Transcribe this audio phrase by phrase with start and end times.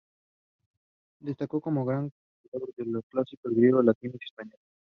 [1.19, 2.11] Destacó como gran
[2.49, 4.65] conocedor de los clásicos griegos, latinos y españoles.